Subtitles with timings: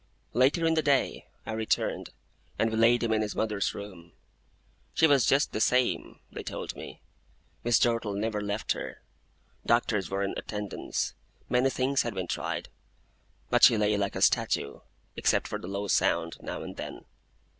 [0.33, 2.09] Later in the day, I returned,
[2.57, 4.13] and we laid him in his mother's room.
[4.95, 7.01] She was just the same, they told me;
[7.63, 9.03] Miss Dartle never left her;
[9.63, 11.13] doctors were in attendance,
[11.49, 12.67] many things had been tried;
[13.51, 14.79] but she lay like a statue,
[15.15, 17.05] except for the low sound now and then.